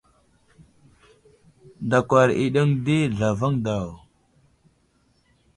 Ndakwar 1.85 2.29
i 2.43 2.45
aɗeŋw 2.49 2.71
ɗi 2.85 2.97
zlavaŋ 3.15 3.53
daw. 3.65 3.89